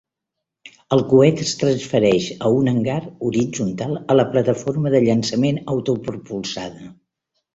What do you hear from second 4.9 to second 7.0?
de llançament autopropulsada.